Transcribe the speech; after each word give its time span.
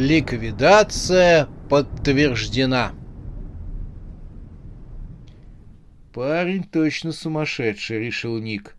Ликвидация 0.00 1.46
подтверждена. 1.68 2.94
Парень 6.14 6.64
точно 6.64 7.12
сумасшедший, 7.12 7.98
решил 7.98 8.38
Ник. 8.38 8.76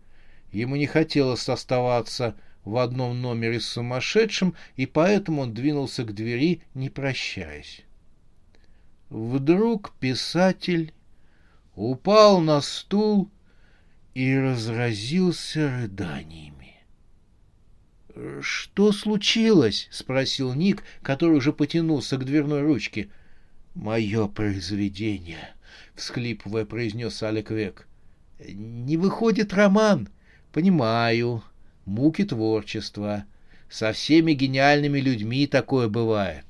Ему 0.50 0.74
не 0.74 0.86
хотелось 0.86 1.48
оставаться 1.48 2.34
в 2.64 2.76
одном 2.76 3.22
номере 3.22 3.60
с 3.60 3.66
сумасшедшим, 3.66 4.56
и 4.74 4.86
поэтому 4.86 5.42
он 5.42 5.54
двинулся 5.54 6.02
к 6.02 6.12
двери, 6.12 6.62
не 6.74 6.90
прощаясь. 6.90 7.82
Вдруг 9.08 9.92
писатель 10.00 10.92
упал 11.76 12.40
на 12.40 12.60
стул 12.60 13.30
и 14.14 14.36
разразился 14.36 15.70
рыданиями. 15.70 16.61
«Что 18.40 18.92
случилось?»— 18.92 19.88
спросил 19.90 20.52
Ник, 20.54 20.82
который 21.02 21.36
уже 21.36 21.52
потянулся 21.52 22.18
к 22.18 22.24
дверной 22.24 22.62
ручке. 22.62 23.08
«Мое 23.74 24.28
произведение»,— 24.28 25.54
всхлипывая, 25.94 26.66
произнес 26.66 27.22
Алек 27.22 27.50
Век. 27.50 27.86
«Не 28.46 28.96
выходит 28.96 29.52
роман». 29.52 30.08
«Понимаю. 30.52 31.42
Муки 31.86 32.24
творчества. 32.24 33.24
Со 33.70 33.94
всеми 33.94 34.34
гениальными 34.34 35.00
людьми 35.00 35.46
такое 35.46 35.88
бывает». 35.88 36.44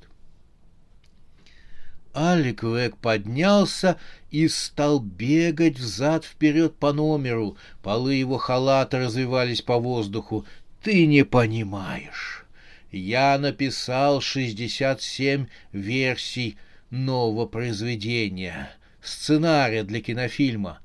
Алик 2.13 2.63
Век 2.63 2.97
поднялся 2.97 3.97
и 4.29 4.47
стал 4.47 4.99
бегать 4.99 5.79
взад-вперед 5.79 6.75
по 6.75 6.93
номеру. 6.93 7.57
Полы 7.81 8.15
его 8.15 8.37
халата 8.37 8.99
развивались 8.99 9.61
по 9.61 9.79
воздуху. 9.79 10.45
«Ты 10.83 11.05
не 11.05 11.23
понимаешь. 11.23 12.43
Я 12.91 13.37
написал 13.37 14.19
шестьдесят 14.19 15.01
семь 15.01 15.47
версий 15.71 16.57
нового 16.89 17.45
произведения, 17.45 18.69
сценария 19.01 19.83
для 19.83 20.01
кинофильма. 20.01 20.79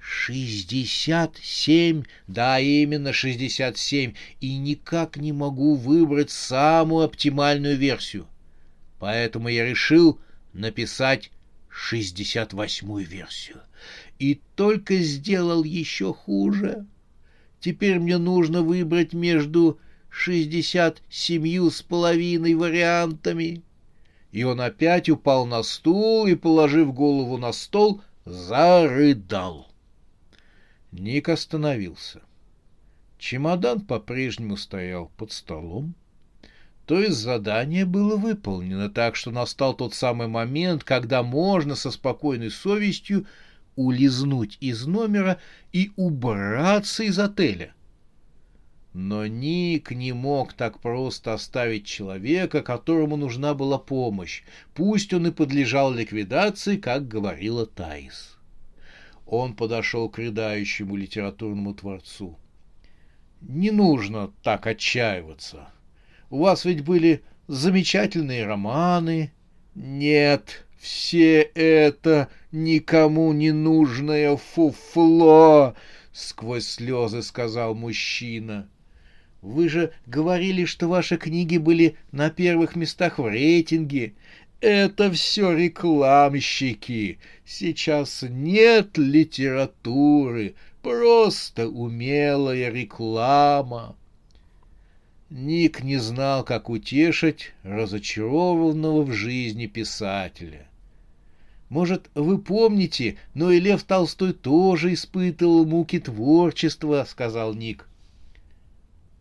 Шестьдесят 0.00 1.36
семь, 1.40 2.02
да, 2.26 2.58
именно 2.58 3.12
шестьдесят 3.12 3.78
семь, 3.78 4.14
и 4.40 4.58
никак 4.58 5.16
не 5.16 5.32
могу 5.32 5.76
выбрать 5.76 6.32
самую 6.32 7.04
оптимальную 7.04 7.76
версию. 7.76 8.26
Поэтому 8.98 9.48
я 9.48 9.64
решил 9.64 10.18
написать 10.52 11.30
шестьдесят 11.68 12.54
восьмую 12.54 13.06
версию. 13.06 13.60
И 14.18 14.40
только 14.56 14.96
сделал 14.96 15.62
еще 15.62 16.12
хуже. 16.12 16.86
Теперь 17.60 17.98
мне 17.98 18.18
нужно 18.18 18.62
выбрать 18.62 19.12
между 19.12 19.78
шестьдесят 20.08 21.02
семью 21.08 21.70
с 21.70 21.82
половиной 21.82 22.54
вариантами. 22.54 23.62
И 24.30 24.44
он 24.44 24.60
опять 24.60 25.08
упал 25.08 25.46
на 25.46 25.62
стул 25.62 26.26
и, 26.26 26.34
положив 26.34 26.92
голову 26.92 27.38
на 27.38 27.52
стол, 27.52 28.02
зарыдал. 28.24 29.68
Ник 30.92 31.28
остановился. 31.28 32.22
Чемодан 33.18 33.80
по-прежнему 33.80 34.56
стоял 34.56 35.10
под 35.16 35.32
столом. 35.32 35.94
То 36.86 37.00
есть 37.00 37.18
задание 37.18 37.84
было 37.84 38.16
выполнено, 38.16 38.88
так 38.88 39.16
что 39.16 39.30
настал 39.30 39.74
тот 39.74 39.92
самый 39.92 40.28
момент, 40.28 40.84
когда 40.84 41.22
можно 41.22 41.74
со 41.74 41.90
спокойной 41.90 42.50
совестью 42.50 43.26
улизнуть 43.78 44.58
из 44.60 44.86
номера 44.86 45.38
и 45.72 45.92
убраться 45.94 47.04
из 47.04 47.16
отеля. 47.20 47.72
Но 48.92 49.24
Ник 49.28 49.92
не 49.92 50.12
мог 50.12 50.52
так 50.52 50.80
просто 50.80 51.34
оставить 51.34 51.86
человека, 51.86 52.62
которому 52.62 53.16
нужна 53.16 53.54
была 53.54 53.78
помощь, 53.78 54.42
пусть 54.74 55.14
он 55.14 55.28
и 55.28 55.30
подлежал 55.30 55.94
ликвидации, 55.94 56.76
как 56.76 57.06
говорила 57.06 57.66
Таис. 57.66 58.36
Он 59.26 59.54
подошел 59.54 60.08
к 60.08 60.18
рыдающему 60.18 60.96
литературному 60.96 61.72
творцу. 61.72 62.36
«Не 63.40 63.70
нужно 63.70 64.32
так 64.42 64.66
отчаиваться. 64.66 65.68
У 66.30 66.38
вас 66.38 66.64
ведь 66.64 66.82
были 66.82 67.22
замечательные 67.46 68.44
романы». 68.44 69.30
«Нет, 69.76 70.66
все 70.78 71.40
это 71.42 72.28
никому 72.52 73.32
не 73.32 73.52
нужное 73.52 74.36
фуфло!»— 74.36 75.74
сквозь 76.12 76.66
слезы 76.66 77.22
сказал 77.22 77.74
мужчина. 77.74 78.68
Вы 79.42 79.68
же 79.68 79.92
говорили, 80.06 80.64
что 80.64 80.88
ваши 80.88 81.16
книги 81.16 81.58
были 81.58 81.96
на 82.10 82.30
первых 82.30 82.74
местах 82.74 83.18
в 83.18 83.28
рейтинге. 83.28 84.14
Это 84.60 85.12
все 85.12 85.52
рекламщики. 85.52 87.18
Сейчас 87.44 88.24
нет 88.28 88.98
литературы, 88.98 90.56
просто 90.82 91.68
умелая 91.68 92.70
реклама. 92.70 93.96
Ник 95.30 95.84
не 95.84 95.98
знал, 95.98 96.42
как 96.42 96.68
утешить 96.68 97.52
разочарованного 97.62 99.02
в 99.02 99.12
жизни 99.12 99.66
писателя. 99.66 100.67
Может, 101.68 102.08
вы 102.14 102.38
помните, 102.38 103.18
но 103.34 103.50
и 103.50 103.60
Лев 103.60 103.82
Толстой 103.82 104.32
тоже 104.32 104.94
испытывал 104.94 105.66
муки 105.66 105.98
творчества,— 105.98 107.06
сказал 107.08 107.54
Ник. 107.54 107.86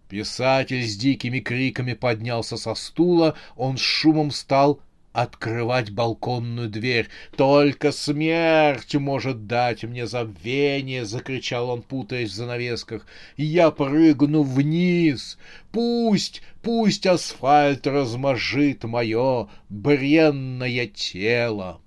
Писатель 0.08 0.88
с 0.88 0.96
дикими 0.96 1.40
криками 1.40 1.94
поднялся 1.94 2.56
со 2.56 2.76
стула, 2.76 3.36
он 3.58 3.78
с 3.78 3.82
шумом 3.82 4.32
стал 4.32 4.80
открывать 5.12 5.90
балконную 5.90 6.70
дверь. 6.70 7.10
«Только 7.36 7.92
смерть 7.92 8.94
может 8.96 9.48
дать 9.48 9.84
мне 9.84 10.06
забвение!»— 10.06 11.06
закричал 11.06 11.72
он, 11.72 11.82
путаясь 11.82 12.30
в 12.30 12.36
занавесках. 12.36 13.06
«Я 13.36 13.72
прыгну 13.72 14.44
вниз! 14.44 15.40
Пусть, 15.72 16.44
пусть 16.62 17.08
асфальт 17.08 17.88
размажит 17.88 18.84
мое 18.84 19.50
бренное 19.70 20.86
тело!» 20.86 21.82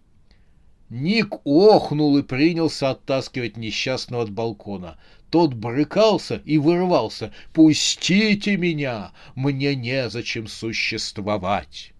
Ник 0.90 1.36
охнул 1.44 2.18
и 2.18 2.22
принялся 2.22 2.90
оттаскивать 2.90 3.56
несчастного 3.56 4.24
от 4.24 4.30
балкона. 4.30 4.98
Тот 5.30 5.54
брыкался 5.54 6.42
и 6.44 6.58
вырывался. 6.58 7.32
«Пустите 7.52 8.56
меня! 8.56 9.12
Мне 9.36 9.76
незачем 9.76 10.48
существовать!» 10.48 11.92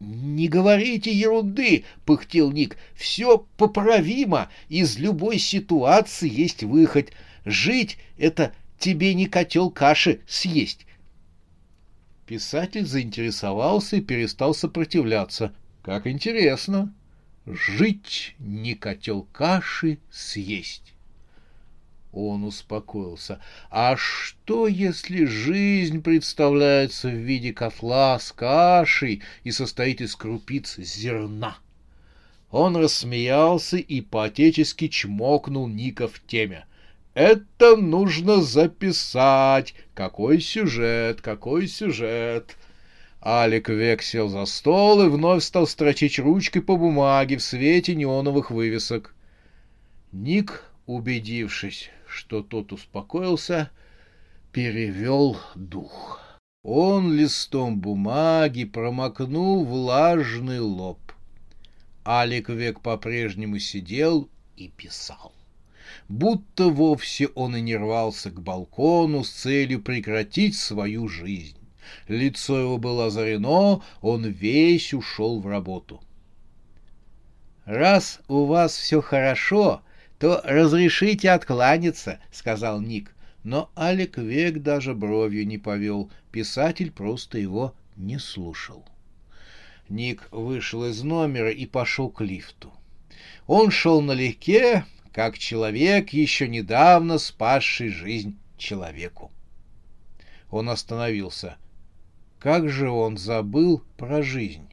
«Не 0.00 0.48
говорите 0.48 1.12
ерунды!»— 1.12 1.84
пыхтел 2.06 2.50
Ник. 2.50 2.78
«Все 2.94 3.46
поправимо. 3.58 4.48
Из 4.70 4.98
любой 4.98 5.38
ситуации 5.38 6.30
есть 6.30 6.62
выход. 6.62 7.12
Жить— 7.44 7.98
это 8.18 8.52
тебе 8.78 9.12
не 9.12 9.26
котел 9.26 9.70
каши 9.70 10.20
съесть». 10.26 10.86
Писатель 12.26 12.86
заинтересовался 12.86 13.96
и 13.96 14.00
перестал 14.00 14.54
сопротивляться. 14.54 15.54
«Как 15.82 16.06
интересно! 16.06 16.94
Жить— 17.46 18.34
не 18.38 18.74
котел 18.74 19.22
каши 19.32 19.98
съесть». 20.10 20.96
Он 22.16 22.44
успокоился. 22.44 23.40
А 23.70 23.96
что, 23.96 24.66
если 24.66 25.26
жизнь 25.26 26.02
представляется 26.02 27.08
в 27.08 27.14
виде 27.14 27.52
котла 27.52 28.18
с 28.18 28.32
кашей 28.32 29.22
и 29.44 29.50
состоит 29.50 30.00
из 30.00 30.16
крупиц 30.16 30.76
зерна? 30.78 31.58
Он 32.50 32.74
рассмеялся 32.76 33.76
и 33.76 34.00
поотечески 34.00 34.88
чмокнул 34.88 35.68
Ника 35.68 36.08
в 36.08 36.22
теме. 36.26 36.64
Это 37.12 37.76
нужно 37.76 38.40
записать. 38.40 39.74
Какой 39.94 40.40
сюжет, 40.40 41.20
какой 41.20 41.68
сюжет. 41.68 42.56
Алик 43.22 43.68
Век 43.68 44.02
сел 44.02 44.28
за 44.28 44.44
стол 44.44 45.02
и 45.02 45.08
вновь 45.08 45.42
стал 45.42 45.66
строчить 45.66 46.18
ручкой 46.18 46.60
по 46.60 46.76
бумаге 46.76 47.38
в 47.38 47.42
свете 47.42 47.94
неоновых 47.94 48.50
вывесок. 48.50 49.14
Ник, 50.12 50.64
убедившись, 50.86 51.90
что 52.06 52.42
тот 52.42 52.72
успокоился, 52.72 53.70
перевел 54.52 55.36
дух. 55.54 56.20
Он 56.62 57.12
листом 57.12 57.80
бумаги 57.80 58.64
промокнул 58.64 59.64
влажный 59.64 60.60
лоб. 60.60 60.98
Алик 62.04 62.48
век 62.48 62.80
по-прежнему 62.80 63.58
сидел 63.58 64.28
и 64.56 64.68
писал. 64.68 65.32
Будто 66.08 66.68
вовсе 66.68 67.28
он 67.28 67.56
и 67.56 67.60
не 67.60 67.76
рвался 67.76 68.30
к 68.30 68.40
балкону 68.40 69.24
с 69.24 69.30
целью 69.30 69.80
прекратить 69.80 70.56
свою 70.56 71.08
жизнь. 71.08 71.58
Лицо 72.08 72.58
его 72.58 72.78
было 72.78 73.06
озарено, 73.06 73.82
он 74.00 74.26
весь 74.26 74.94
ушел 74.94 75.40
в 75.40 75.46
работу. 75.46 76.00
«Раз 77.64 78.20
у 78.28 78.44
вас 78.44 78.76
все 78.76 79.00
хорошо, 79.00 79.82
то 80.18 80.40
разрешите 80.44 81.30
откланяться»,— 81.30 82.20
сказал 82.30 82.80
Ник. 82.80 83.12
Но 83.42 83.70
Алик 83.76 84.18
век 84.18 84.62
даже 84.62 84.92
бровью 84.94 85.46
не 85.46 85.58
повел, 85.58 86.10
писатель 86.32 86.90
просто 86.90 87.38
его 87.38 87.74
не 87.96 88.18
слушал. 88.18 88.84
Ник 89.88 90.28
вышел 90.32 90.84
из 90.84 91.02
номера 91.02 91.50
и 91.50 91.64
пошел 91.64 92.10
к 92.10 92.22
лифту. 92.22 92.72
Он 93.46 93.70
шел 93.70 94.00
налегке, 94.00 94.84
как 95.12 95.38
человек, 95.38 96.10
еще 96.10 96.48
недавно 96.48 97.18
спасший 97.18 97.88
жизнь 97.90 98.36
человеку. 98.58 99.30
Он 100.50 100.68
остановился. 100.68 101.56
Как 102.38 102.68
же 102.68 102.90
он 102.90 103.16
забыл 103.16 103.82
про 103.96 104.22
жизнь? 104.22 104.68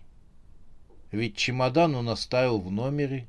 Ведь 1.12 1.38
чемодан 1.38 1.96
он 1.96 2.10
оставил 2.10 2.60
в 2.60 2.72
номере. 2.72 3.28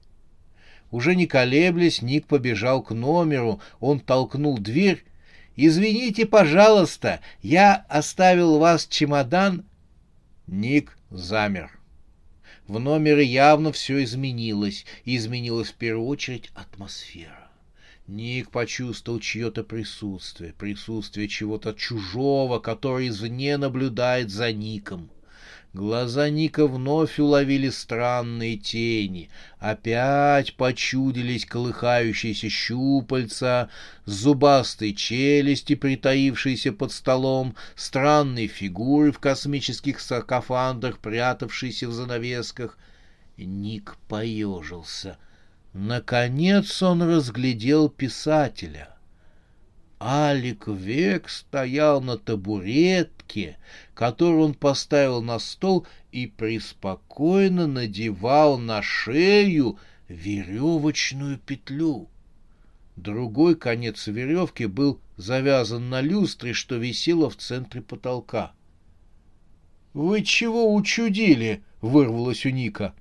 Уже 0.90 1.14
не 1.14 1.26
колеблясь, 1.26 2.02
Ник 2.02 2.26
побежал 2.26 2.82
к 2.82 2.92
номеру. 2.92 3.60
Он 3.80 4.00
толкнул 4.00 4.58
дверь. 4.58 5.04
«Извините, 5.56 6.26
пожалуйста, 6.26 7.20
я 7.42 7.84
оставил 7.88 8.58
вас 8.58 8.86
чемодан». 8.86 9.64
Ник 10.46 10.98
замер. 11.10 11.70
В 12.66 12.78
номере 12.78 13.24
явно 13.24 13.70
все 13.70 14.02
изменилось, 14.02 14.84
и 15.04 15.16
изменилась 15.16 15.70
в 15.70 15.74
первую 15.74 16.06
очередь 16.06 16.50
атмосфера. 16.54 17.43
Ник 18.06 18.50
почувствовал 18.50 19.18
чье-то 19.18 19.64
присутствие, 19.64 20.52
присутствие 20.52 21.26
чего-то 21.26 21.72
чужого, 21.72 22.58
который 22.58 23.08
извне 23.08 23.56
наблюдает 23.56 24.30
за 24.30 24.52
Ником. 24.52 25.08
Глаза 25.72 26.28
Ника 26.28 26.66
вновь 26.66 27.18
уловили 27.18 27.70
странные 27.70 28.58
тени. 28.58 29.30
Опять 29.58 30.54
почудились 30.54 31.46
колыхающиеся 31.46 32.50
щупальца, 32.50 33.70
зубастые 34.04 34.94
челюсти, 34.94 35.74
притаившиеся 35.74 36.72
под 36.72 36.92
столом, 36.92 37.56
странные 37.74 38.48
фигуры 38.48 39.12
в 39.12 39.18
космических 39.18 39.98
саркофандах, 39.98 40.98
прятавшиеся 40.98 41.88
в 41.88 41.92
занавесках. 41.92 42.78
Ник 43.38 43.96
поежился— 44.08 45.16
Наконец 45.74 46.84
он 46.84 47.02
разглядел 47.02 47.88
писателя. 47.88 48.96
Алик 50.00 50.68
Век 50.68 51.28
стоял 51.28 52.00
на 52.00 52.16
табуретке, 52.16 53.56
которую 53.92 54.44
он 54.44 54.54
поставил 54.54 55.20
на 55.20 55.40
стол 55.40 55.84
и 56.12 56.28
преспокойно 56.28 57.66
надевал 57.66 58.56
на 58.56 58.82
шею 58.82 59.76
веревочную 60.06 61.38
петлю. 61.38 62.08
Другой 62.94 63.56
конец 63.56 64.06
веревки 64.06 64.66
был 64.66 65.00
завязан 65.16 65.90
на 65.90 66.00
люстре, 66.00 66.52
что 66.52 66.76
висело 66.76 67.28
в 67.28 67.36
центре 67.36 67.82
потолка.— 67.82 68.52
Вы 69.92 70.22
чего 70.22 70.72
учудили?— 70.72 71.64
вырвалось 71.80 72.46
у 72.46 72.50
Ника. 72.50 72.94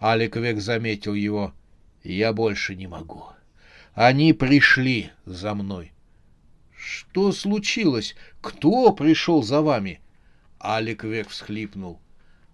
Алик 0.00 0.36
Век 0.36 0.60
заметил 0.60 1.14
его. 1.14 1.52
Я 2.02 2.32
больше 2.32 2.74
не 2.74 2.86
могу. 2.86 3.24
Они 3.94 4.32
пришли 4.32 5.10
за 5.26 5.54
мной. 5.54 5.92
Что 6.74 7.32
случилось? 7.32 8.14
Кто 8.40 8.92
пришел 8.92 9.42
за 9.42 9.60
вами? 9.60 10.00
Алик 10.62 11.04
Век 11.04 11.28
всхлипнул. 11.28 12.00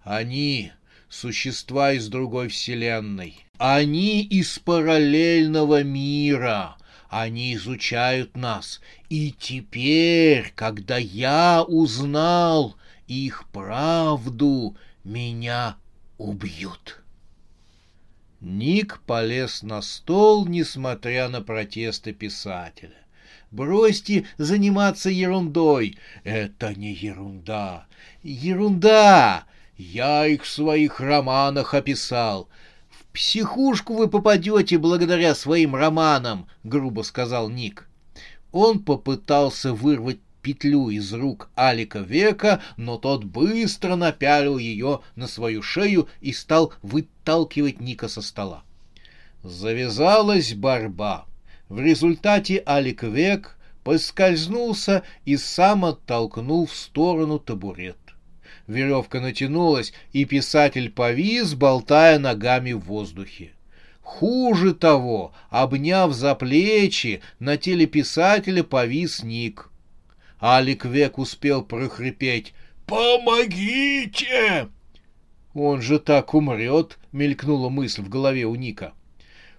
Они— 0.03 0.71
существа 1.09 1.93
из 1.93 2.09
другой 2.09 2.49
вселенной. 2.49 3.45
Они 3.57 4.23
из 4.23 4.59
параллельного 4.59 5.83
мира. 5.83 6.77
Они 7.09 7.55
изучают 7.55 8.35
нас. 8.35 8.81
И 9.09 9.33
теперь, 9.37 10.51
когда 10.55 10.97
я 10.97 11.63
узнал 11.63 12.75
их 13.07 13.47
правду, 13.51 14.75
меня 15.03 15.77
убьют. 16.17 17.01
Ник 18.39 18.99
полез 19.05 19.63
на 19.63 19.81
стол, 19.81 20.45
несмотря 20.45 21.27
на 21.27 21.41
протесты 21.41 22.13
писателя. 22.13 22.95
«Бросьте 23.49 24.25
заниматься 24.37 25.09
ерундой!» 25.09 25.97
«Это 26.23 26.75
не 26.75 26.93
ерунда!» 26.93 27.87
«Ерунда! 28.21 29.45
Я 29.77 30.27
их 30.27 30.43
в 30.43 30.49
своих 30.49 30.99
романах 30.99 31.73
описал!» 31.73 32.49
«В 32.89 33.05
психушку 33.05 33.95
вы 33.95 34.07
попадете 34.07 34.77
благодаря 34.77 35.33
своим 35.33 35.75
романам!»— 35.75 36.47
грубо 36.63 37.01
сказал 37.01 37.49
Ник. 37.49 37.87
Он 38.51 38.79
попытался 38.83 39.73
вырвать 39.73 40.19
петлю 40.47 40.89
из 40.89 41.11
рук 41.11 41.49
Алика 41.55 41.99
Века, 41.99 42.61
но 42.77 42.97
тот 42.97 43.25
быстро 43.25 43.97
напялил 43.97 44.57
ее 44.57 45.01
на 45.17 45.27
свою 45.27 45.61
шею 45.61 46.07
и 46.21 46.31
стал 46.31 46.71
выталкивать 46.81 47.81
Ника 47.81 48.07
со 48.07 48.21
стола. 48.21 48.63
Завязалась 49.43 50.53
борьба. 50.53 51.25
В 51.67 51.81
результате 51.81 52.63
Алик 52.65 53.03
Век 53.03 53.57
поскользнулся 53.83 55.03
и 55.25 55.35
сам 55.35 55.83
оттолкнул 55.83 56.65
в 56.65 56.73
сторону 56.73 57.39
табурет. 57.39 57.97
Веревка 58.67 59.19
натянулась, 59.19 59.91
и 60.13 60.23
писатель 60.23 60.89
повис, 60.89 61.55
болтая 61.55 62.19
ногами 62.19 62.71
в 62.71 62.79
воздухе. 62.85 63.51
Хуже 64.01 64.73
того, 64.73 65.33
обняв 65.49 66.13
за 66.13 66.35
плечи, 66.35 67.19
на 67.39 67.57
теле 67.57 67.85
писателя 67.85 68.63
повис 68.63 69.23
Ник. 69.23 69.69
Алик 70.41 70.85
Век 70.85 71.17
успел 71.17 71.63
прохрипеть 71.63 72.53
«Помогите!» 72.85 74.69
«Он 75.53 75.81
же 75.81 75.97
так 75.99 76.33
умрет!»— 76.33 76.99
мелькнула 77.11 77.69
мысль 77.69 78.03
в 78.03 78.09
голове 78.09 78.45
у 78.45 78.53
Ника. 78.55 78.93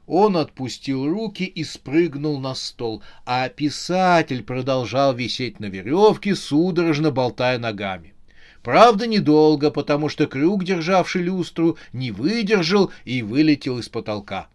Он 0.06 0.36
отпустил 0.36 1.06
руки 1.06 1.44
и 1.44 1.64
спрыгнул 1.64 2.38
на 2.38 2.54
стол, 2.54 3.02
а 3.26 3.48
писатель 3.48 4.42
продолжал 4.42 5.14
висеть 5.14 5.60
на 5.60 5.66
веревке, 5.66 6.34
судорожно 6.34 7.10
болтая 7.10 7.58
ногами. 7.58 8.14
Правда, 8.62 9.06
недолго, 9.06 9.70
потому 9.70 10.08
что 10.08 10.26
крюк, 10.26 10.64
державший 10.64 11.22
люстру, 11.22 11.76
не 11.92 12.10
выдержал 12.10 12.90
и 13.04 13.22
вылетел 13.22 13.78
из 13.78 13.88
потолка. 13.88 14.48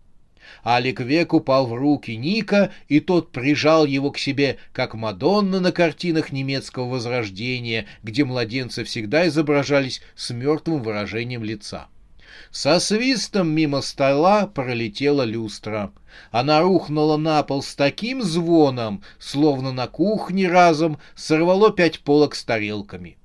Алик 0.65 1.00
Век 1.00 1.33
упал 1.33 1.67
в 1.67 1.73
руки 1.73 2.15
Ника, 2.15 2.71
и 2.88 3.00
тот 3.00 3.31
прижал 3.31 3.85
его 3.85 4.12
к 4.12 4.17
себе, 4.17 4.57
как 4.71 4.93
Мадонна 4.93 5.59
на 5.59 5.71
картинах 5.71 6.31
немецкого 6.31 6.89
возрождения, 6.89 7.85
где 8.03 8.25
младенцы 8.25 8.83
всегда 8.83 9.27
изображались 9.27 10.01
с 10.15 10.31
мертвым 10.31 10.81
выражением 10.81 11.43
лица. 11.43 11.88
Со 12.51 12.79
свистом 12.79 13.50
мимо 13.50 13.81
стола 13.81 14.47
пролетела 14.47 15.23
люстра. 15.23 15.91
Она 16.31 16.62
рухнула 16.62 17.17
на 17.17 17.41
пол 17.43 17.62
с 17.62 17.75
таким 17.75 18.21
звоном, 18.21 19.03
словно 19.19 19.71
на 19.71 19.88
кухне 19.88 20.47
разом 20.47 21.00
сорвало 21.15 21.71
пять 21.71 22.00
полок 22.01 22.35
с 22.35 22.43
тарелками. 22.43 23.17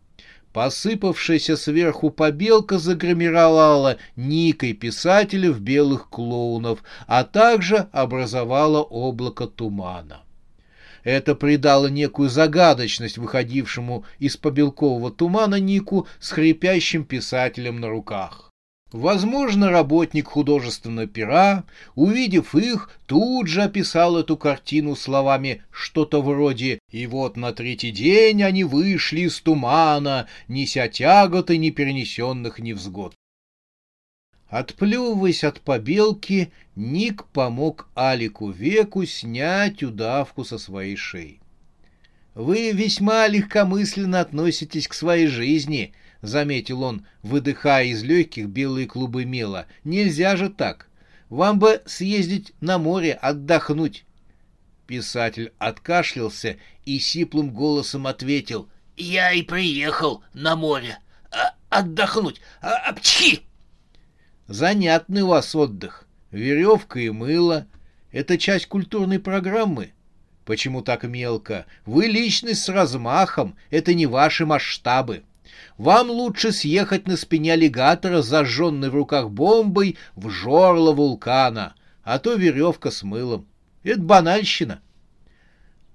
Посыпавшаяся 0.52 1.56
сверху 1.56 2.10
побелка 2.10 2.78
загромировала 2.78 3.98
никой 4.16 4.72
писателя 4.72 5.52
в 5.52 5.60
белых 5.60 6.08
клоунов, 6.08 6.82
а 7.06 7.24
также 7.24 7.88
образовала 7.92 8.82
облако 8.82 9.46
тумана. 9.46 10.22
Это 11.04 11.34
придало 11.34 11.86
некую 11.86 12.28
загадочность 12.28 13.18
выходившему 13.18 14.04
из 14.18 14.36
побелкового 14.36 15.10
тумана 15.10 15.60
Нику 15.60 16.06
с 16.18 16.30
хрипящим 16.30 17.04
писателем 17.04 17.80
на 17.80 17.88
руках. 17.88 18.47
Возможно, 18.92 19.68
работник 19.70 20.28
художественного 20.28 21.06
пера, 21.06 21.64
увидев 21.94 22.54
их, 22.54 22.90
тут 23.06 23.46
же 23.46 23.62
описал 23.62 24.16
эту 24.16 24.38
картину 24.38 24.96
словами 24.96 25.62
что-то 25.70 26.22
вроде 26.22 26.78
«И 26.90 27.06
вот 27.06 27.36
на 27.36 27.52
третий 27.52 27.90
день 27.90 28.42
они 28.42 28.64
вышли 28.64 29.20
из 29.20 29.40
тумана, 29.40 30.26
неся 30.48 30.88
тяготы 30.88 31.58
неперенесенных 31.58 32.60
невзгод». 32.60 33.14
Отплевываясь 34.48 35.44
от 35.44 35.60
побелки, 35.60 36.50
Ник 36.74 37.24
помог 37.26 37.90
Алику 37.94 38.50
Веку 38.50 39.04
снять 39.04 39.82
удавку 39.82 40.44
со 40.44 40.56
своей 40.56 40.96
шеи. 40.96 41.40
Вы 42.34 42.70
весьма 42.70 43.26
легкомысленно 43.26 44.20
относитесь 44.20 44.88
к 44.88 44.94
своей 44.94 45.26
жизни,— 45.26 45.92
заметил 46.22 46.82
он, 46.82 47.06
выдыхая 47.22 47.84
из 47.86 48.02
легких 48.02 48.46
белые 48.46 48.86
клубы 48.86 49.24
мела.— 49.24 49.66
Нельзя 49.84 50.36
же 50.36 50.48
так. 50.48 50.88
Вам 51.28 51.58
бы 51.58 51.82
съездить 51.86 52.52
на 52.60 52.78
море, 52.78 53.12
отдохнуть. 53.12 54.04
Писатель 54.86 55.52
откашлялся 55.58 56.56
и 56.84 56.98
сиплым 56.98 57.50
голосом 57.50 58.06
ответил.— 58.06 58.68
Я 58.96 59.32
и 59.32 59.42
приехал 59.42 60.22
на 60.32 60.56
море. 60.56 60.98
А, 61.30 61.54
отдохнуть. 61.68 62.40
А, 62.60 62.88
апчхи! 62.88 63.42
Занятный 64.46 65.22
у 65.22 65.28
вас 65.28 65.54
отдых. 65.54 66.06
Веревка 66.30 67.00
и 67.00 67.10
мыло— 67.10 67.66
это 68.12 68.38
часть 68.38 68.66
культурной 68.66 69.18
программы. 69.18 69.92
Почему 70.46 70.80
так 70.80 71.04
мелко? 71.04 71.66
Вы 71.84 72.06
личность 72.06 72.62
с 72.62 72.70
размахом, 72.70 73.56
это 73.68 73.92
не 73.92 74.06
ваши 74.06 74.46
масштабы. 74.46 75.22
Вам 75.78 76.10
лучше 76.10 76.50
съехать 76.50 77.06
на 77.06 77.16
спине 77.16 77.52
аллигатора, 77.52 78.20
зажженной 78.20 78.90
в 78.90 78.94
руках 78.96 79.30
бомбой, 79.30 79.96
в 80.16 80.28
жорло 80.28 80.92
вулкана, 80.92 81.74
а 82.02 82.18
то 82.18 82.34
веревка 82.34 82.90
с 82.90 83.04
мылом. 83.04 83.46
Это 83.84 84.00
банальщина. 84.00 84.82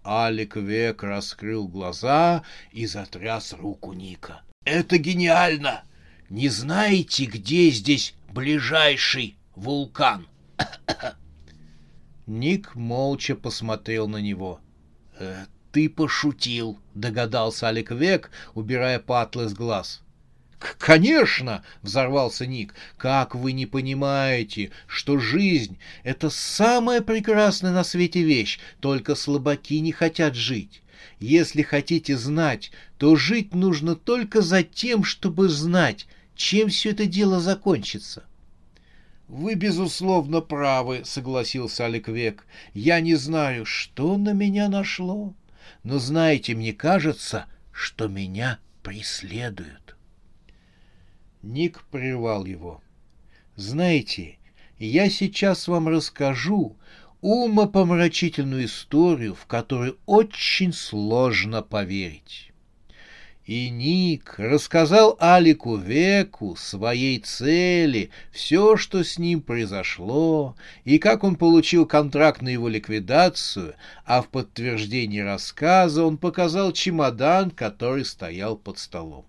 Алик 0.06 0.56
Век 0.56 1.04
раскрыл 1.04 1.68
глаза 1.68 2.44
и 2.72 2.86
затряс 2.86 3.54
руку 3.54 3.92
Ника. 3.92 4.42
«Это 4.64 4.98
гениально! 4.98 5.84
Не 6.30 6.48
знаете, 6.48 7.26
где 7.26 7.70
здесь 7.70 8.16
ближайший 8.32 9.36
вулкан?» 9.56 10.28
Ник 12.26 12.74
молча 12.76 13.36
посмотрел 13.36 14.08
на 14.08 14.18
него. 14.18 14.62
«Э, 15.74 15.80
«Ты 15.80 15.90
пошутил»,— 15.90 16.78
догадался 16.94 17.66
Алик 17.66 17.90
Век, 17.90 18.30
убирая 18.54 19.00
патлы 19.00 19.50
с 19.50 19.54
глаз. 19.54 20.04
«Конечно!»— 20.78 21.64
взорвался 21.82 22.46
Ник. 22.46 22.76
«Как 22.96 23.34
вы 23.34 23.54
не 23.54 23.66
понимаете, 23.66 24.70
что 24.86 25.18
жизнь— 25.18 25.80
это 26.04 26.30
самая 26.30 27.02
прекрасная 27.02 27.72
на 27.72 27.84
свете 27.84 28.22
вещь, 28.22 28.60
только 28.82 29.16
слабаки 29.16 29.80
не 29.80 29.92
хотят 29.92 30.36
жить. 30.36 30.84
Если 31.20 31.64
хотите 31.64 32.18
знать, 32.18 32.72
то 33.00 33.16
жить 33.16 33.56
нужно 33.56 33.96
только 33.96 34.42
за 34.42 34.62
тем, 34.62 35.04
чтобы 35.04 35.50
знать, 35.50 36.06
чем 36.36 36.70
все 36.70 36.92
это 36.92 37.08
дело 37.08 37.40
закончится». 37.40 38.24
«Вы, 39.28 39.56
безусловно, 39.56 40.42
правы»,— 40.42 41.02
согласился 41.04 41.86
Алик 41.86 42.10
Век. 42.10 42.46
«Я 42.76 43.02
не 43.02 43.16
знаю, 43.16 43.66
что 43.66 44.18
на 44.18 44.34
меня 44.34 44.70
нашло, 44.70 45.34
но, 45.84 46.00
знаете, 46.00 46.56
мне 46.56 46.74
кажется, 46.74 47.46
что 47.72 48.08
меня 48.08 48.60
преследуют». 48.82 49.96
Ник 51.42 51.84
прервал 51.92 52.46
его. 52.46 52.82
«Знаете, 53.56 54.38
я 54.80 55.10
сейчас 55.10 55.68
вам 55.68 55.90
расскажу 55.90 56.78
умопомрачительную 57.22 58.66
историю, 58.66 59.36
в 59.36 59.46
которую 59.46 59.98
очень 60.06 60.74
сложно 60.74 61.62
поверить». 61.62 62.53
И 63.46 63.70
Ник 63.70 64.36
рассказал 64.38 65.18
Алику 65.20 65.76
Веку 65.76 66.56
своей 66.56 67.20
цели, 67.20 68.10
все, 68.32 68.78
что 68.78 69.04
с 69.04 69.20
ним 69.20 69.42
произошло, 69.42 70.56
и 70.86 70.98
как 70.98 71.26
он 71.26 71.36
получил 71.36 71.86
контракт 71.86 72.42
на 72.42 72.48
его 72.48 72.70
ликвидацию, 72.70 73.76
а 74.06 74.22
в 74.22 74.30
подтверждении 74.30 75.20
рассказа 75.20 76.06
он 76.06 76.18
показал 76.18 76.72
чемодан, 76.72 77.52
который 77.52 78.06
стоял 78.06 78.56
под 78.56 78.80
столом. 78.80 79.26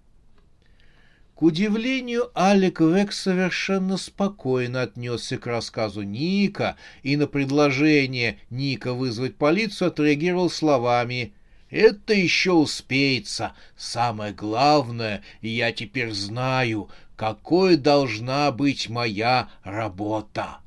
К 1.34 1.42
удивлению, 1.42 2.30
Алик 2.36 2.80
Век 2.80 3.12
совершенно 3.12 3.96
спокойно 3.96 4.82
отнесся 4.82 5.38
к 5.38 5.46
рассказу 5.48 6.02
Ника 6.02 6.76
и 7.02 7.16
на 7.16 7.26
предложение 7.26 8.38
Ника 8.48 8.92
вызвать 8.92 9.34
полицию 9.34 9.88
отреагировал 9.88 10.50
словами— 10.50 11.32
это 11.70 12.12
еще 12.14 12.52
успеется. 12.52 13.52
Самое 13.76 14.32
главное, 14.32 15.22
я 15.40 15.72
теперь 15.72 16.12
знаю, 16.12 16.88
какой 17.16 17.76
должна 17.76 18.50
быть 18.52 18.88
моя 18.88 19.48
работа. 19.62 20.58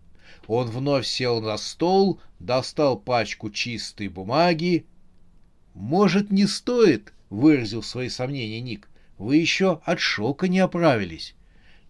Он 0.47 0.67
вновь 0.67 1.05
сел 1.05 1.41
на 1.41 1.57
стол, 1.57 2.21
достал 2.39 2.97
пачку 2.97 3.49
чистой 3.49 4.07
бумаги. 4.07 4.85
«Может, 5.73 6.31
не 6.31 6.47
стоит?»— 6.47 7.13
выразил 7.29 7.83
свои 7.83 8.09
сомнения 8.09 8.61
Ник. 8.61 8.89
«Вы 9.17 9.37
еще 9.37 9.81
от 9.83 9.99
шока 9.99 10.47
не 10.47 10.59
оправились». 10.59 11.35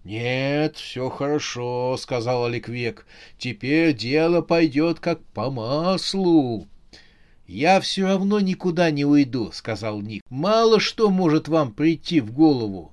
«Нет, 0.04 0.78
все 0.78 1.10
хорошо»,— 1.10 1.98
сказал 2.00 2.46
Аликвек. 2.46 3.06
«Теперь 3.38 3.94
дело 3.94 4.42
пойдет 4.42 5.00
как 5.00 5.24
по 5.26 5.52
маслу». 5.52 6.68
«Я 7.48 7.80
все 7.80 8.04
равно 8.04 8.42
никуда 8.42 8.92
не 8.92 9.06
уйду»,— 9.06 9.52
сказал 9.54 10.02
Ник. 10.02 10.22
«Мало 10.30 10.82
что 10.82 11.10
может 11.10 11.48
вам 11.48 11.72
прийти 11.72 12.20
в 12.20 12.34
голову. 12.34 12.92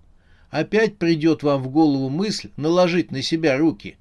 Опять 0.48 0.96
придет 0.96 1.42
вам 1.42 1.60
в 1.60 1.70
голову 1.70 2.08
мысль 2.08 2.50
наложить 2.56 3.10
на 3.10 3.20
себя 3.20 3.58
руки». 3.58 3.96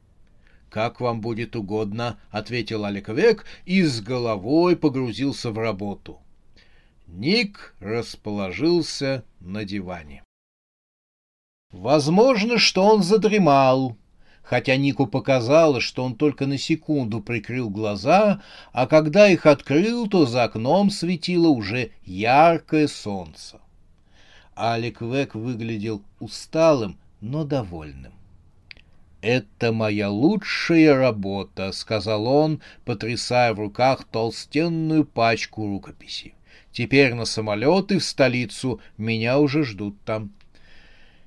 «Как 0.69 1.01
вам 1.01 1.21
будет 1.21 1.55
угодно»,— 1.55 2.19
ответил 2.31 2.85
Аликовек 2.85 3.45
и 3.65 3.81
с 3.81 3.99
головой 3.99 4.75
погрузился 4.75 5.51
в 5.51 5.57
работу. 5.57 6.19
Ник 7.07 7.75
расположился 7.79 9.23
на 9.39 9.65
диване. 9.65 10.23
Возможно, 11.71 12.59
что 12.59 12.83
он 12.83 13.01
задремал, 13.01 13.97
хотя 14.43 14.75
Нику 14.75 15.07
показалось, 15.07 15.83
что 15.83 16.03
он 16.03 16.15
только 16.15 16.45
на 16.45 16.57
секунду 16.57 17.21
прикрыл 17.21 17.69
глаза, 17.69 18.41
а 18.73 18.85
когда 18.85 19.27
их 19.29 19.45
открыл, 19.45 20.07
то 20.07 20.25
за 20.25 20.43
окном 20.43 20.89
светило 20.89 21.47
уже 21.47 21.91
яркое 22.05 22.87
солнце. 22.87 23.59
Алик 24.55 25.01
Век 25.01 25.33
выглядел 25.33 26.03
усталым, 26.19 26.97
но 27.21 27.43
довольным. 27.45 28.11
«Это 29.21 29.71
моя 29.71 30.09
лучшая 30.09 30.95
работа»,— 30.95 31.71
сказал 31.73 32.27
он, 32.27 32.61
потрясая 32.83 33.53
в 33.53 33.59
руках 33.59 34.03
толстенную 34.03 35.05
пачку 35.05 35.65
рукописей. 35.65 36.35
«Теперь 36.73 37.13
на 37.13 37.23
самолеты 37.23 37.99
в 37.99 38.03
столицу 38.03 38.81
меня 38.97 39.39
уже 39.39 39.63
ждут 39.63 39.95
там». 40.03 40.33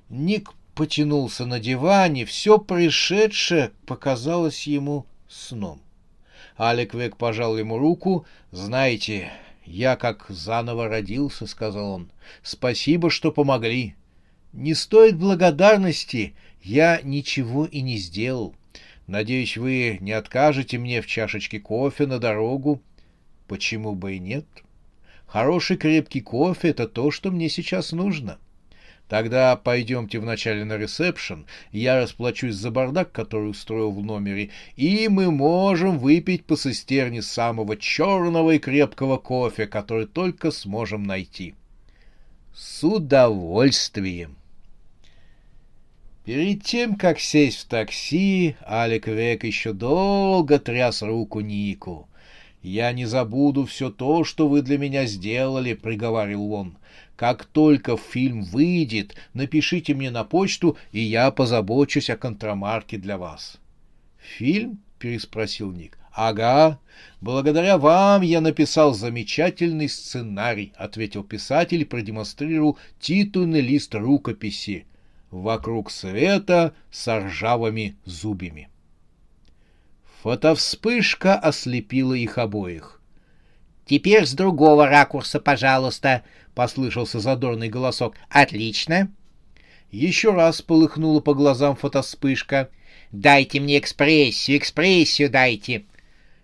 Ник 0.09 0.51
потянулся 0.77 1.47
на 1.47 1.59
диване, 1.59 2.23
все 2.23 2.59
происшедшее 2.59 3.71
показалось 3.87 4.67
ему 4.67 5.07
сном. 5.27 5.81
Алек 6.55 6.93
Век 6.93 7.17
пожал 7.17 7.57
ему 7.57 7.79
руку. 7.79 8.27
«Знаете, 8.51 9.31
я 9.65 9.95
как 9.95 10.27
заново 10.29 10.87
родился»,— 10.87 11.45
сказал 11.47 11.93
он. 11.93 12.11
«Спасибо, 12.43 13.09
что 13.09 13.31
помогли. 13.31 13.95
Не 14.53 14.75
стоит 14.75 15.17
благодарности, 15.17 16.35
я 16.61 17.01
ничего 17.03 17.65
и 17.65 17.81
не 17.81 17.97
сделал. 17.97 18.55
Надеюсь, 19.07 19.57
вы 19.57 19.97
не 19.99 20.11
откажете 20.11 20.77
мне 20.77 21.01
в 21.01 21.07
чашечке 21.07 21.59
кофе 21.59 22.05
на 22.05 22.19
дорогу. 22.19 22.81
Почему 23.47 23.95
бы 23.95 24.15
и 24.15 24.19
нет? 24.19 24.45
Хороший 25.25 25.77
крепкий 25.77 26.21
кофе— 26.21 26.69
это 26.69 26.87
то, 26.87 27.09
что 27.09 27.31
мне 27.31 27.49
сейчас 27.49 27.93
нужно». 27.93 28.37
Тогда 29.07 29.55
пойдемте 29.55 30.19
вначале 30.19 30.65
на 30.65 30.77
ресепшн, 30.77 31.45
я 31.71 31.95
расплачусь 31.97 32.55
за 32.55 32.71
бардак, 32.71 33.13
который 33.13 33.49
устроил 33.49 33.91
в 33.91 34.03
номере, 34.03 34.49
и 34.75 35.07
мы 35.07 35.31
можем 35.31 35.97
выпить 35.97 36.43
по 36.43 36.57
цистерне 36.57 37.21
самого 37.21 37.77
черного 37.77 38.51
и 38.51 38.59
крепкого 38.59 39.17
кофе, 39.17 39.65
который 39.65 40.07
только 40.07 40.51
сможем 40.51 41.03
найти. 41.03 41.55
С 42.53 42.83
удовольствием. 42.83 44.35
Перед 46.25 46.63
тем, 46.63 46.95
как 46.95 47.21
сесть 47.21 47.59
в 47.59 47.67
такси, 47.67 48.57
Алик 48.61 49.07
Век 49.07 49.45
еще 49.45 49.71
долго 49.71 50.59
тряс 50.59 51.01
руку 51.01 51.39
Нику. 51.39 52.09
«Я 52.61 52.91
не 52.91 53.05
забуду 53.05 53.65
все 53.65 53.89
то, 53.89 54.25
что 54.25 54.49
вы 54.49 54.61
для 54.61 54.77
меня 54.77 55.05
сделали»,— 55.05 55.73
приговаривал 55.75 56.51
он. 56.51 56.76
Как 57.17 57.45
только 57.45 57.97
фильм 57.97 58.43
выйдет, 58.43 59.15
напишите 59.33 59.95
мне 59.95 60.11
на 60.11 60.23
почту, 60.23 60.77
и 60.91 60.99
я 60.99 61.31
позабочусь 61.31 62.11
о 62.11 62.15
контрамарке 62.15 62.97
для 62.97 63.17
вас. 63.17 63.57
Фильм? 64.19 64.79
переспросил 64.99 65.71
Ник. 65.71 65.97
Ага, 66.13 66.79
благодаря 67.19 67.79
вам 67.79 68.21
я 68.21 68.39
написал 68.39 68.93
замечательный 68.93 69.89
сценарий, 69.89 70.73
ответил 70.75 71.23
писатель 71.23 71.81
и 71.81 71.85
продемонстрировал 71.85 72.77
титульный 72.99 73.61
лист 73.61 73.95
рукописи. 73.95 74.85
Вокруг 75.31 75.89
света 75.89 76.73
с 76.91 77.19
ржавыми 77.19 77.95
зубьями. 78.05 78.69
Фотовспышка 80.21 81.35
ослепила 81.35 82.13
их 82.13 82.37
обоих. 82.37 82.96
Теперь 83.87 84.25
с 84.25 84.33
другого 84.33 84.87
ракурса, 84.87 85.39
пожалуйста,— 85.39 86.23
послышался 86.55 87.19
задорный 87.19 87.69
голосок. 87.69 88.15
Отлично. 88.29 89.09
Еще 89.91 90.33
раз 90.33 90.61
полыхнула 90.61 91.21
по 91.21 91.33
глазам 91.33 91.77
фотоспышка. 91.77 92.69
Дайте 93.13 93.61
мне 93.61 93.79
экспрессию, 93.79 94.57
экспрессию 94.57 95.29
дайте. 95.29 95.85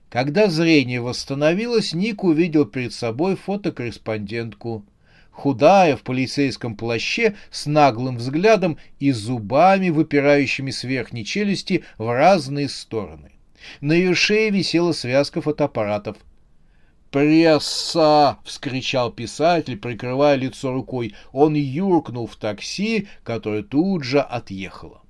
Когда 0.09 0.47
зрение 0.47 1.01
восстановилось, 1.01 1.93
Ник 1.93 2.23
увидел 2.23 2.65
перед 2.65 2.93
собой 2.93 3.35
фотокорреспондентку. 3.35 4.85
Худая, 5.31 5.97
в 5.97 6.03
полицейском 6.03 6.77
плаще, 6.77 7.35
с 7.51 7.65
наглым 7.65 8.17
взглядом 8.17 8.77
и 8.99 9.11
зубами, 9.11 9.89
выпирающими 9.89 10.71
с 10.71 10.83
верхней 10.83 11.25
челюсти 11.25 11.83
в 11.97 12.07
разные 12.13 12.69
стороны. 12.69 13.31
На 13.81 13.93
ее 13.93 14.13
шее 14.13 14.51
висела 14.51 14.93
связка 14.93 15.41
фотоаппаратов. 15.41 16.17
«Пресса!»— 17.13 18.39
вскричал 18.43 19.11
писатель, 19.11 19.77
прикрывая 19.77 20.33
лицо 20.33 20.73
рукой. 20.73 21.13
Он 21.31 21.53
юркнул 21.53 22.25
в 22.25 22.35
такси, 22.37 23.07
которое 23.23 23.61
тут 23.61 24.03
же 24.03 24.19
отъехало. 24.19 25.03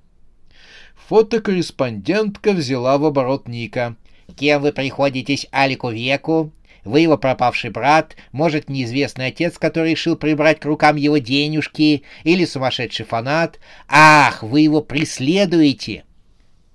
Фотокорреспондентка 1.08 2.52
взяла 2.52 2.98
в 2.98 3.06
оборот 3.06 3.48
Ника. 3.48 3.96
«Кем 4.36 4.60
вы 4.60 4.72
приходитесь 4.72 5.46
Алику 5.50 5.88
Веку? 5.88 6.52
Вы 6.84 7.00
его 7.00 7.16
пропавший 7.16 7.70
брат, 7.70 8.16
может, 8.32 8.68
неизвестный 8.68 9.28
отец, 9.28 9.56
который 9.56 9.92
решил 9.92 10.14
прибрать 10.14 10.60
к 10.60 10.66
рукам 10.66 10.96
его 10.96 11.16
денежки, 11.16 12.02
или 12.22 12.44
сумасшедший 12.44 13.06
фанат. 13.06 13.58
Ах, 13.88 14.42
вы 14.42 14.60
его 14.60 14.82
преследуете!» 14.82 16.04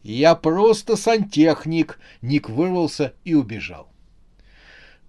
«Я 0.01 0.33
просто 0.33 0.95
сантехник!» 0.95 1.99
Ник 2.23 2.49
вырвался 2.49 3.13
и 3.23 3.35
убежал. 3.35 3.89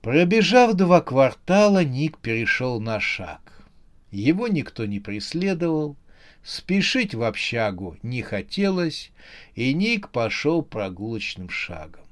Пробежав 0.02 0.74
два 0.74 1.02
квартала, 1.02 1.84
Ник 1.84 2.18
перешел 2.18 2.80
на 2.80 3.00
шаг. 3.00 3.62
Его 4.10 4.48
никто 4.48 4.86
не 4.86 4.98
преследовал, 4.98 5.96
спешить 6.42 7.14
в 7.14 7.22
общагу 7.22 7.96
не 8.02 8.22
хотелось, 8.22 9.12
и 9.54 9.74
Ник 9.74 10.08
пошел 10.08 10.62
прогулочным 10.62 11.50
шагом. 11.50 12.04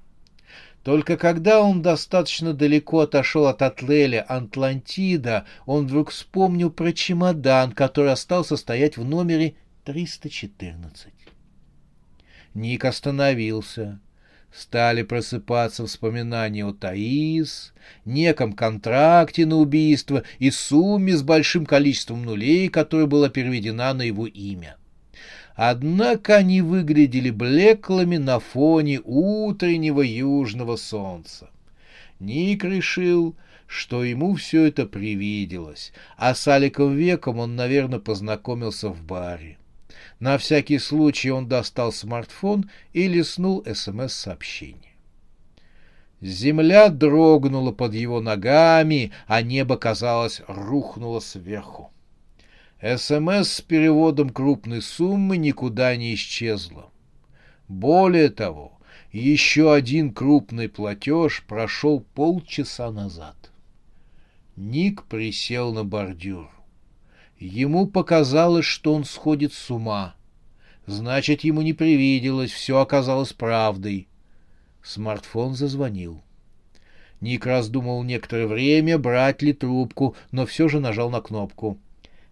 Только 0.84 1.16
когда 1.16 1.60
он 1.62 1.82
достаточно 1.82 2.52
далеко 2.52 3.00
отошел 3.00 3.46
от 3.46 3.62
Атлеля 3.62 4.22
Атлантида, 4.22 5.46
он 5.66 5.86
вдруг 5.86 6.10
вспомнил 6.10 6.70
про 6.70 6.92
чемодан, 6.92 7.72
который 7.72 8.12
остался 8.12 8.56
стоять 8.56 8.96
в 8.96 9.04
номере 9.04 9.54
314. 9.84 11.12
Ник 12.54 12.84
остановился. 12.84 13.98
Стали 14.52 15.02
просыпаться 15.02 15.82
воспоминания 15.82 16.64
о 16.64 16.72
Таис, 16.72 17.72
неком 18.04 18.54
контракте 18.54 19.44
на 19.46 19.56
убийство 19.56 20.22
и 20.38 20.50
сумме 20.50 21.16
с 21.16 21.22
большим 21.22 21.66
количеством 21.66 22.24
нулей, 22.24 22.68
которая 22.68 23.06
была 23.06 23.28
переведена 23.28 23.92
на 23.92 24.02
его 24.02 24.26
имя. 24.26 24.76
Однако 25.54 26.36
они 26.36 26.62
выглядели 26.62 27.30
блеклыми 27.30 28.16
на 28.16 28.38
фоне 28.38 29.00
утреннего 29.04 30.02
южного 30.02 30.76
солнца. 30.76 31.50
Ник 32.20 32.64
решил, 32.64 33.36
что 33.66 34.02
ему 34.02 34.34
все 34.34 34.64
это 34.64 34.86
привиделось, 34.86 35.92
а 36.16 36.34
с 36.34 36.48
Аликом 36.48 36.96
Веком 36.96 37.38
он, 37.38 37.54
наверное, 37.54 37.98
познакомился 37.98 38.88
в 38.88 39.02
баре. 39.02 39.58
На 40.20 40.36
всякий 40.36 40.78
случай 40.78 41.30
он 41.30 41.46
достал 41.46 41.92
смартфон 41.92 42.70
и 42.92 43.06
листнул 43.06 43.64
СМС-сообщение. 43.64 44.92
Земля 46.20 46.88
дрогнула 46.88 47.70
под 47.70 47.94
его 47.94 48.20
ногами, 48.20 49.12
а 49.28 49.42
небо, 49.42 49.76
казалось, 49.76 50.42
рухнуло 50.48 51.20
сверху. 51.20 51.92
СМС 52.82 53.48
с 53.48 53.60
переводом 53.60 54.30
крупной 54.30 54.82
суммы 54.82 55.36
никуда 55.36 55.94
не 55.96 56.14
исчезло. 56.14 56.90
Более 57.68 58.30
того, 58.30 58.72
еще 59.12 59.72
один 59.72 60.12
крупный 60.12 60.68
платеж 60.68 61.44
прошел 61.46 62.00
полчаса 62.14 62.90
назад. 62.90 63.36
Ник 64.56 65.04
присел 65.04 65.72
на 65.72 65.84
бордюр. 65.84 66.50
Ему 67.38 67.86
показалось, 67.86 68.64
что 68.64 68.94
он 68.94 69.04
сходит 69.04 69.52
с 69.52 69.70
ума. 69.70 70.16
Значит, 70.86 71.44
ему 71.44 71.62
не 71.62 71.72
привиделось, 71.72 72.50
все 72.50 72.78
оказалось 72.78 73.32
правдой. 73.32 74.08
Смартфон 74.82 75.54
зазвонил. 75.54 76.22
Ник 77.20 77.46
раздумал 77.46 78.02
некоторое 78.02 78.46
время, 78.46 78.98
брать 78.98 79.42
ли 79.42 79.52
трубку, 79.52 80.16
но 80.32 80.46
все 80.46 80.68
же 80.68 80.80
нажал 80.80 81.10
на 81.10 81.20
кнопку. 81.20 81.78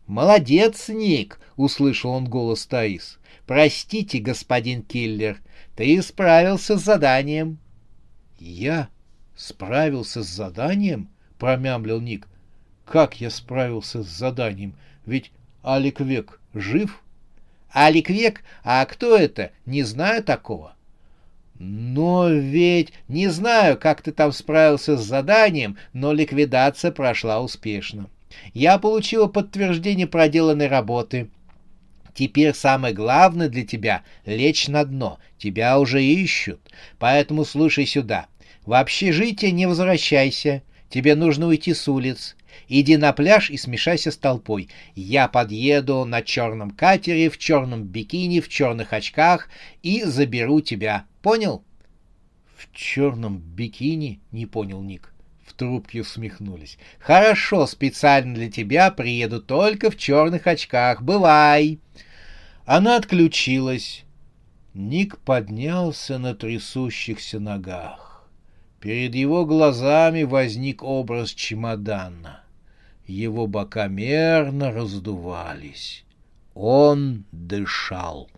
«Молодец, 0.07 0.89
Ник!»— 0.89 1.41
услышал 1.57 2.13
он 2.13 2.29
голос 2.29 2.67
Таис. 2.67 3.19
«Простите, 3.47 4.19
господин 4.19 4.83
киллер, 4.83 5.41
ты 5.77 6.01
справился 6.03 6.79
с 6.79 6.85
заданием». 6.85 7.59
«Я 8.39 8.89
справился 9.37 10.23
с 10.23 10.29
заданием?»— 10.29 11.09
промямлил 11.39 12.01
Ник. 12.01 12.29
«Как 12.87 13.21
я 13.21 13.31
справился 13.31 14.03
с 14.03 14.07
заданием? 14.07 14.75
Ведь 15.05 15.33
Алик 15.65 16.01
Век 16.01 16.41
жив? 16.55 17.03
Алик 17.75 18.09
Век? 18.09 18.43
А 18.63 18.85
кто 18.87 19.17
это? 19.17 19.51
Не 19.67 19.83
знаю 19.83 20.23
такого. 20.23 20.77
Но 21.59 22.29
ведь 22.29 22.93
не 23.09 23.29
знаю, 23.29 23.77
как 23.79 24.03
ты 24.03 24.13
там 24.13 24.31
справился 24.33 24.97
с 24.97 25.05
заданием, 25.05 25.77
но 25.93 26.13
ликвидация 26.13 26.93
прошла 26.93 27.41
успешно. 27.41 28.09
Я 28.55 28.79
получила 28.79 29.27
подтверждение 29.27 30.07
проделанной 30.07 30.69
работы. 30.69 31.29
Теперь 32.15 32.55
самое 32.55 32.95
главное 32.95 33.49
для 33.49 33.67
тебя— 33.67 34.03
лечь 34.27 34.69
на 34.69 34.85
дно. 34.85 35.19
Тебя 35.39 35.79
уже 35.79 36.03
ищут. 36.05 36.61
Поэтому 36.99 37.45
слушай 37.45 37.87
сюда. 37.87 38.27
В 38.65 38.73
общежитие 38.73 39.51
не 39.51 39.67
возвращайся. 39.67 40.63
Тебе 40.89 41.15
нужно 41.15 41.47
уйти 41.47 41.75
с 41.75 41.89
улиц. 41.89 42.36
Иди 42.69 42.97
на 42.97 43.13
пляж 43.13 43.51
и 43.51 43.57
смешайся 43.57 44.11
с 44.11 44.17
толпой. 44.17 44.69
Я 44.95 45.29
подъеду 45.29 46.05
на 46.05 46.23
черном 46.23 46.71
катере, 46.71 47.31
в 47.31 47.39
черном 47.39 47.85
бикини, 47.85 48.41
в 48.41 48.49
черных 48.49 48.93
очках 48.93 49.49
и 49.83 50.03
заберу 50.03 50.61
тебя. 50.61 51.05
Понял? 51.23 51.65
В 52.57 52.73
черном 52.73 53.39
бикини? 53.39 54.21
Не 54.33 54.47
понял 54.47 54.83
Ник. 54.83 55.13
В 55.45 55.53
трубке 55.53 56.01
усмехнулись. 56.01 56.79
Хорошо, 56.99 57.67
специально 57.67 58.35
для 58.35 58.51
тебя 58.51 58.91
приеду 58.91 59.41
только 59.41 59.91
в 59.91 59.97
черных 59.97 60.47
очках. 60.47 61.03
Бывай. 61.03 61.79
Она 62.65 62.97
отключилась. 62.97 64.05
Ник 64.75 65.19
поднялся 65.19 66.19
на 66.19 66.35
трясущихся 66.35 67.41
ногах. 67.41 68.29
Перед 68.81 69.15
его 69.15 69.47
глазами 69.47 70.25
возник 70.25 70.83
образ 70.83 71.31
чемодана. 71.31 72.43
Его 73.07 73.47
бока 73.47 73.87
мерно 73.87 74.73
раздувались. 74.73 76.05
Он 76.55 77.25
дышал. 77.33 78.29